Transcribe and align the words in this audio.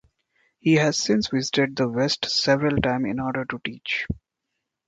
He 0.57 0.73
has 0.77 0.97
since 0.97 1.29
visited 1.29 1.75
the 1.75 1.87
West 1.87 2.25
several 2.27 2.77
times 2.81 3.05
in 3.07 3.19
order 3.19 3.45
to 3.45 3.59
teach. 3.63 4.07